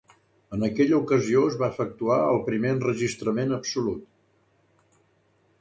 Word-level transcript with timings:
En 0.55 0.63
aquella 0.67 0.95
ocasió 0.99 1.43
es 1.49 1.57
va 1.59 1.69
efectuar 1.75 2.17
el 2.31 2.41
primer 2.49 2.73
enregistrament 2.79 3.55
absolut. 3.59 5.01